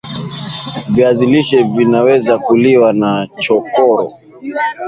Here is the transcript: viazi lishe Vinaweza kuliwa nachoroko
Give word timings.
viazi 0.89 1.25
lishe 1.25 1.63
Vinaweza 1.63 2.39
kuliwa 2.39 2.93
nachoroko 2.93 4.13